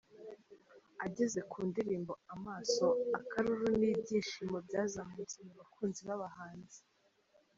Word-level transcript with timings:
Ageze 1.05 1.39
ku 1.51 1.57
ndirimbo 1.69 2.13
'Aamaso' 2.17 2.97
akaruru 3.19 3.65
n'ibyishimo 3.79 4.57
byazamutse 4.67 5.37
mu 5.45 5.53
bakunzi 5.59 6.01
b'abahanzi. 6.07 6.79